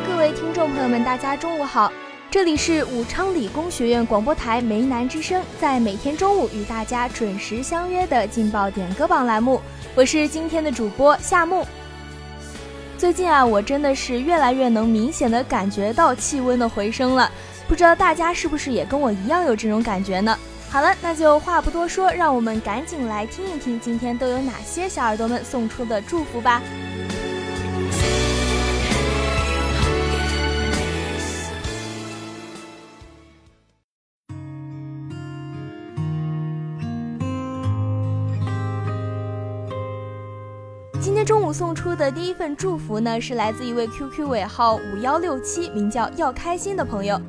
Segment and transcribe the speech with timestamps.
[0.00, 1.92] 各位听众朋友们，大家中午好，
[2.30, 9.60] 这里是武昌理工学院广播台梅南之声，在每天中午与大家准时相约的劲爆点歌榜栏目，
[9.94, 11.66] 我是今天的主播夏木。
[12.96, 17.30] 最近啊，我真的是越来越能明显的感觉到气温的回升了，
[17.68, 20.36] 不知道大家是不是也跟我一样有这种感觉呢？
[20.70, 26.62] 好了，那就话不多说，让我们赶紧来听一听今天都有哪些小耳朵们送出的祝福吧。
[41.52, 47.20] 送出的第一份祝福呢，是来自一位 QQ 尾号五幺六七，名叫要开心的朋友。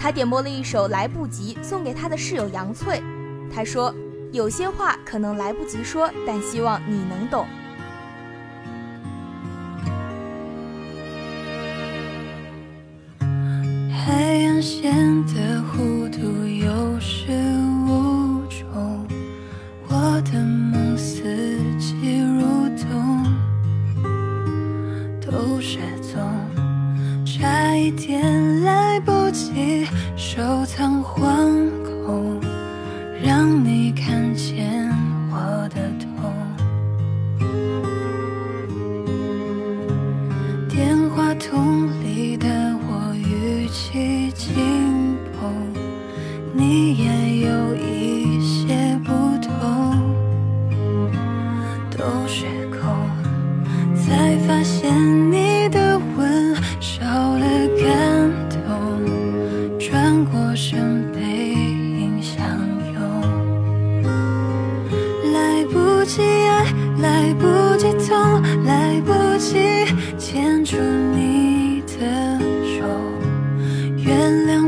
[0.00, 3.00] 他点播了一首《来不及》，送给他的室友杨翠。
[3.54, 3.94] 他说
[4.32, 7.46] ：“有些话可能来不及说，但希望你能懂。”
[13.90, 14.12] 海
[14.44, 16.97] 岸线的弧度有
[27.88, 29.82] 一点来不及
[30.14, 31.77] 收藏黄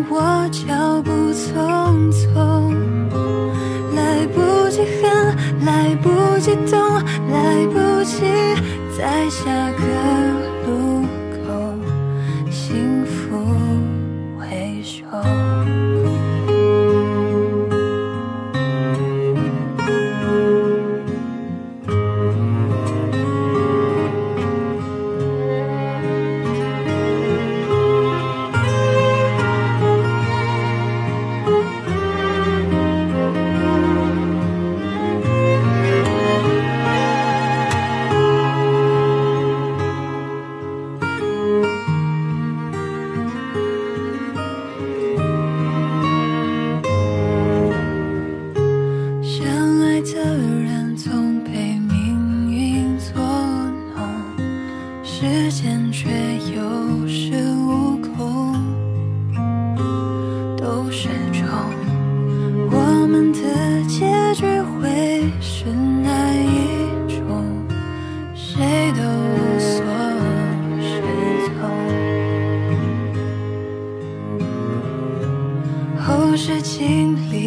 [0.09, 1.80] 我脚步匆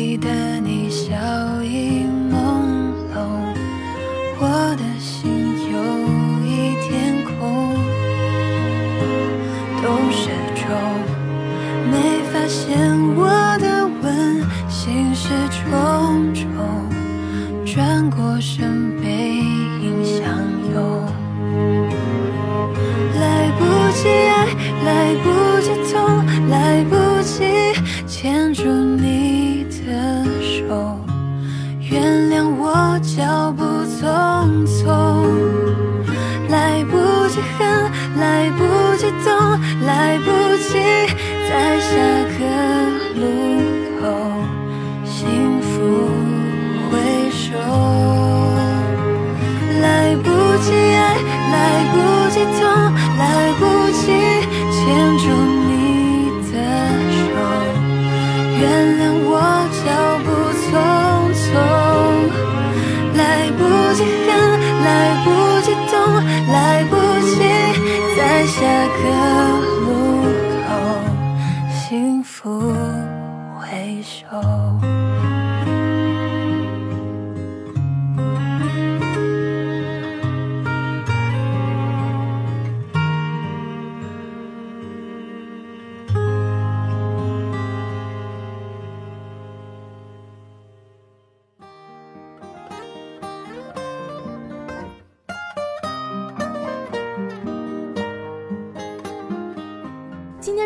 [0.04, 1.63] 记得你笑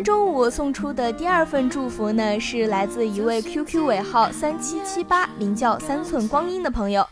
[0.08, 7.06] 中午送出的第二份祝福呢，是来自一位 QQ 尾号三七七八，名叫三寸光阴的朋友，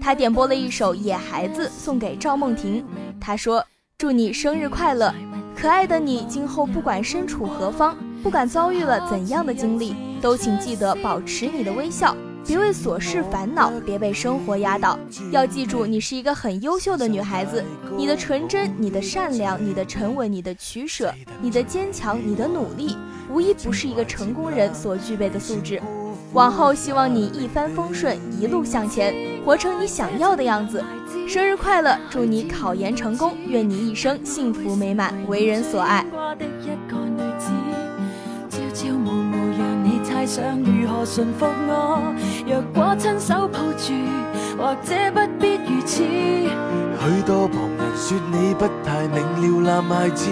[0.00, 2.84] 他点播了一首《野孩子》送给赵梦婷。
[3.20, 3.64] 他说
[3.96, 5.14] ：“祝你生日快乐，
[5.56, 12.12] 可爱的你，今后不管身处何方，不管遭遇了怎样的经历，都请记得保持你的微笑。”
[12.46, 14.98] 别为琐事烦恼，别被生活压倒。
[15.30, 17.64] 要记住，你是一个很优秀的女孩子。
[17.96, 22.96] 你的纯真，你的善良，你的沉稳，你的取舍，你的坚强，你的努力，
[23.30, 25.80] 无一不是一个成功人所具备的素质。
[26.32, 29.14] 往后希望你一帆风顺，一路向前，
[29.44, 30.82] 活成你想要的样子。
[31.28, 31.96] 生日快乐！
[32.10, 36.04] 祝你考研成功，愿你一生幸福美满，为人所爱。
[40.26, 42.14] 想如何驯服我？
[42.46, 43.92] 若果亲手抱住，
[44.58, 46.02] 或者不必如此。
[46.02, 50.30] 许多旁人说你不太明了，男孩子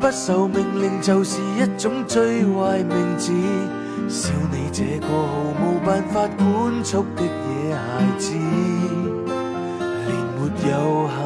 [0.00, 3.32] 不受命令就是一种最坏名字。
[4.08, 5.14] 笑你这个毫
[5.60, 8.32] 无办法管束的野孩子，
[10.06, 10.40] 连没
[10.70, 11.16] 有幸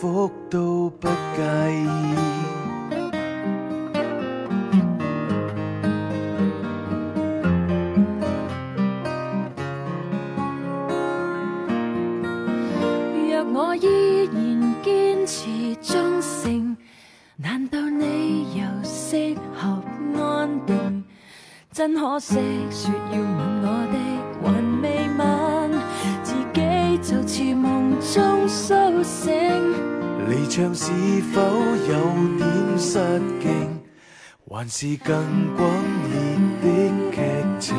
[0.00, 1.42] 福都不介
[1.74, 1.86] 意。
[13.60, 16.76] 我依然坚持忠诚，
[17.34, 19.82] 难道你又适合
[20.16, 21.02] 安定
[21.72, 22.36] 真可惜，
[22.70, 23.96] 说要吻我的
[24.44, 24.46] 还
[24.80, 24.84] 未
[25.18, 25.20] 吻，
[26.22, 29.28] 自己就似梦中苏醒。
[30.28, 30.92] 离场是
[31.32, 31.40] 否
[31.88, 31.92] 有
[32.38, 33.00] 点失
[33.40, 33.80] 敬，
[34.48, 35.16] 还是更
[35.56, 35.66] 滚
[36.12, 36.14] 热
[36.62, 36.66] 的
[37.10, 37.18] 剧
[37.58, 37.76] 情？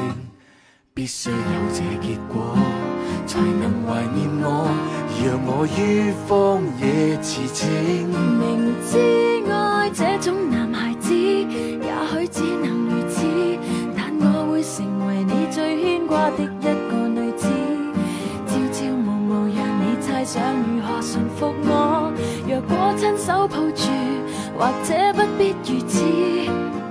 [0.94, 1.36] 必须有
[1.72, 2.54] 这结果，
[3.30, 4.66] 才能怀念我，
[5.22, 7.70] 让我于荒野驰骋。
[8.10, 8.98] 明知
[9.52, 13.22] 爱这种男孩子，也许只能如此。
[13.96, 17.46] 但我会成为你最牵挂的一个女子，
[18.48, 22.12] 朝朝暮暮让你猜想如何驯服我。
[22.48, 23.86] 若果亲手抱住，
[24.58, 26.02] 或者不必如此。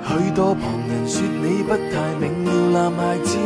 [0.09, 3.37] 许多旁人说你不太明了，男孩子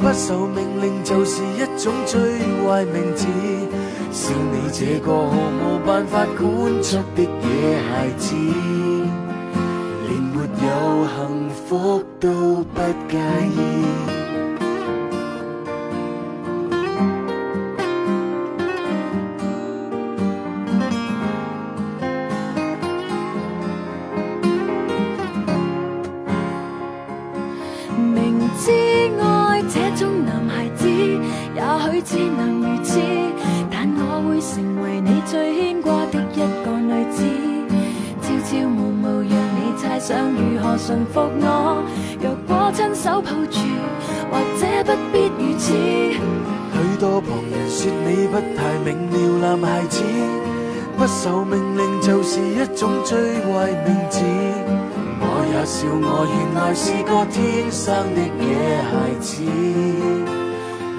[0.00, 2.18] 不受命令就是一种最
[2.64, 3.26] 坏名字。
[4.10, 8.34] 笑你这个毫无办法管束的野孩子。
[10.08, 12.80] 连没有幸福都不
[13.10, 13.18] 介
[13.54, 14.15] 意。
[40.86, 41.82] 驯服我，
[42.20, 43.58] 若果亲手抱住，
[44.30, 45.72] 或者不必如此。
[45.72, 50.00] 许多旁人说你不太明了，男孩子
[50.96, 54.22] 不受命令就是一种最坏名字。
[55.18, 57.82] 我也笑我原来是个天生
[58.14, 58.46] 的野
[58.86, 59.42] 孩子，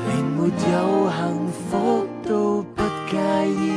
[0.03, 0.75] 连没有
[1.09, 1.17] 幸
[1.69, 1.71] 福
[2.27, 3.15] 都不介
[3.47, 3.76] 意。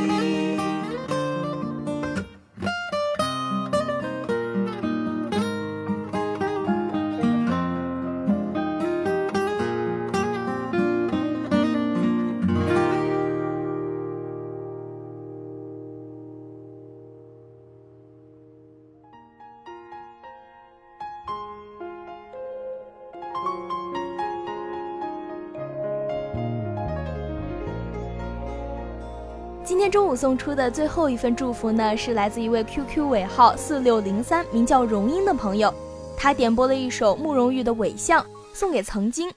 [29.91, 35.71] 中午送出的最后一份祝福呢，是来自一位 QQ 尾号四六零三，名叫荣英的朋友，
[36.17, 39.29] 他点播了一首慕容玉的《伪象》，送给曾经。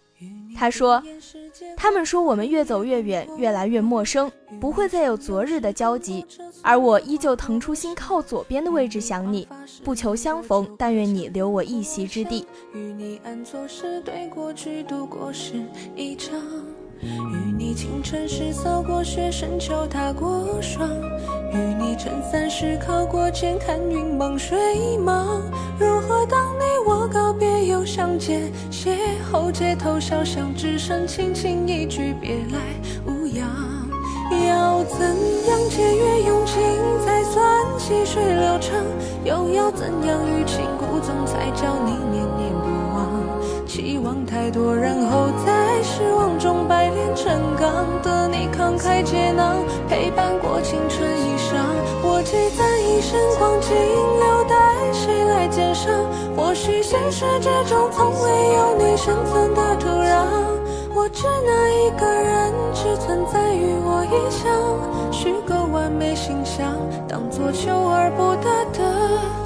[0.56, 1.02] 他说
[1.76, 4.30] ：“他们说我们越走越远，越来越陌生，
[4.60, 6.24] 不会再有昨日的交集，
[6.62, 9.48] 而我依旧腾出心靠左边的位置想你，
[9.82, 15.54] 不求相逢，但愿你留我一席之地。”与你安坐时对过去度过是
[15.96, 16.40] 一场。
[17.56, 20.88] 你清晨时扫过雪，深秋踏过霜；
[21.52, 24.58] 与你撑伞时靠过肩，看云梦水
[24.98, 25.40] 茫。
[25.78, 28.96] 如何当你我告别又相见，邂
[29.32, 32.58] 逅街头小巷，只剩轻轻一句别来
[33.06, 33.48] 无恙。
[34.48, 34.98] 要怎
[35.48, 36.60] 样节约用情，
[37.06, 38.74] 才算细水流长？
[39.24, 43.64] 又要怎样欲擒故纵，才叫你念念不忘？
[43.64, 45.53] 期望太多，然后再
[45.84, 47.84] 失望中百炼成钢。
[48.02, 51.54] 的你慷慨解囊，陪伴过青春一裳。
[52.02, 53.70] 我积攒一生光景，
[54.18, 54.56] 留待。
[54.92, 55.92] 谁来肩上？
[56.36, 60.26] 或许现实之中从未有你生存的土壤。
[60.96, 66.74] 我知那一个人只存在于我臆想，虚构完美形象，
[67.06, 69.43] 当作求而不得的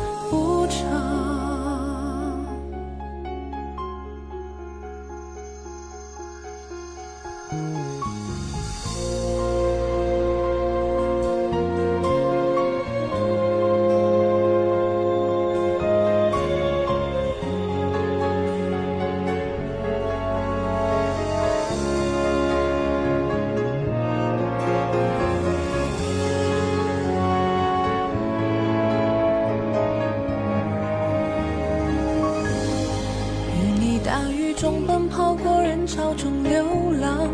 [34.58, 36.64] 中奔跑过人潮中流
[37.00, 37.28] 浪，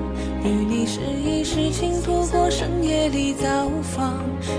[0.45, 4.12] 与你失意时轻托过深夜里造访，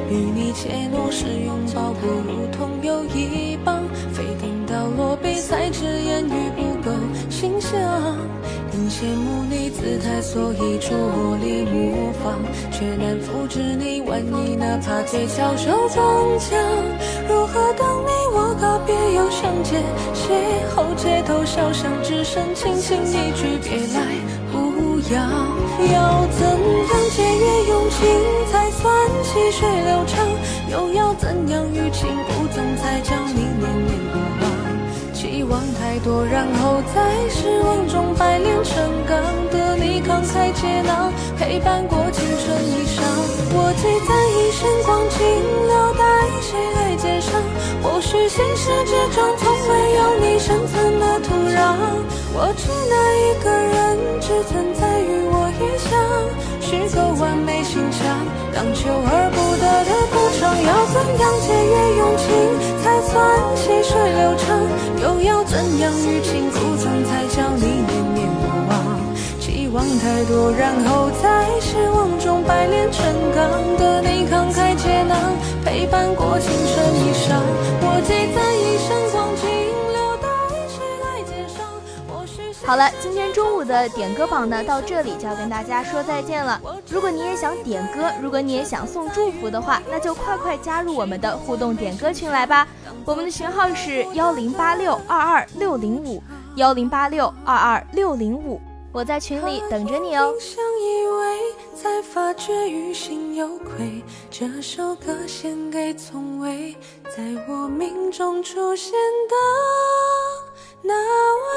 [0.09, 6.91] 与你怯懦时拥抱过，如同有一棒，非等到落笔才知言语不够
[7.29, 7.79] 形象。
[8.89, 10.89] 羡慕你姿态，所以着
[11.37, 12.39] 力模仿，
[12.71, 16.57] 却难复制你玩意，哪怕最翘首中枪。
[17.27, 19.81] 如何等你我告别又相见？
[20.13, 20.31] 邂
[20.75, 24.01] 逅街头小巷，只剩轻轻一句别来
[24.53, 25.15] 无恙。
[25.91, 27.99] 要怎样节约用情，
[28.51, 28.83] 才算
[29.23, 30.25] 细水流长？
[30.71, 34.43] 又要怎样欲擒故纵，才将你念念不忘？
[35.13, 35.59] 期望
[35.95, 36.99] 太多，然后在
[37.29, 38.75] 失望中百炼成
[39.07, 39.15] 钢。
[39.49, 41.09] 得你慷慨解囊，
[41.39, 42.99] 陪伴过青春一晌。
[43.55, 45.23] 我积攒一身光景，
[45.71, 46.03] 留待
[46.43, 47.39] 谁来鉴赏？
[47.81, 51.79] 或许现实之中从未有你生存的土壤。
[52.35, 55.95] 我知那一个人只存在于我臆想。
[56.59, 58.03] 虚构完美形象，
[58.51, 60.51] 当求而不得的补偿。
[60.59, 62.27] 要怎样节约用情，
[62.83, 63.15] 才算
[63.55, 64.59] 细水流长？
[65.01, 68.73] 又要怎样欲情故纵，才叫你念念不忘？
[69.39, 73.77] 期望太多，然后在失望中百炼成钢。
[73.77, 77.41] 的你慷慨解囊，陪伴过青春一生。
[77.81, 79.84] 我记在一生光景。
[82.65, 86.59] 好了，今天中午的点歌榜呢，到这里就要跟大家说再见了。
[86.89, 92.67] 如果你也想点歌，如果你也想送祝福的话，那就快快加入我们的互动点歌群来吧。
[93.05, 96.23] 我们的群号是幺零八六二二六零五
[96.55, 98.59] 幺零八六二二六零五，
[98.91, 100.33] 我在群里等着你哦。
[101.75, 106.75] 才发觉于心有愧，这首歌献给从未
[107.15, 108.93] 在我命中出现
[109.29, 109.35] 的
[110.87, 111.55] 那位。